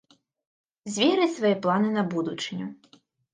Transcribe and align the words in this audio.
Зверыць 0.95 1.27
свае 1.35 1.51
планы 1.67 1.93
на 1.99 2.03
будучыню. 2.15 2.67